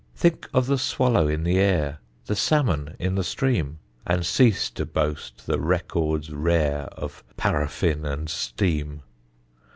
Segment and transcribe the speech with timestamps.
[0.15, 4.83] Think of the swallow in the air, The salmon in the stream, And cease to
[4.83, 9.03] boast the records rare Of paraffin and steam.